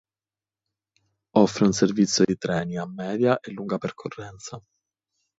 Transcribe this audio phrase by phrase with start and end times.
[1.43, 4.59] Offre un servizio di treni a media e lunga percorrenza.